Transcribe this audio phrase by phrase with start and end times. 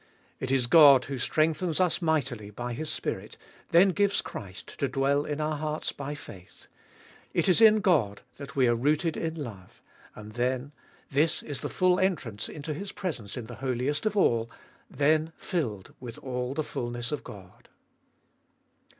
[0.39, 3.37] It is God who strengthens us mightily by His Spirit,
[3.69, 6.65] then gives Christ to dwell in our hearts by faith;
[7.35, 9.83] it is in God that we are rooted in love;
[10.15, 10.71] 278 tTbe Doliest of HU and then—
[11.15, 14.49] this is the full entrance into His presence in the Holiest of All—
[15.03, 17.69] then filled with all the fulness of God.